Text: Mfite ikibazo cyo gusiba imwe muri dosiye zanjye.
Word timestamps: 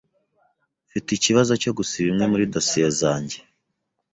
Mfite 0.87 1.09
ikibazo 1.13 1.51
cyo 1.61 1.71
gusiba 1.77 2.07
imwe 2.13 2.25
muri 2.31 2.45
dosiye 2.53 2.89
zanjye. 2.99 3.37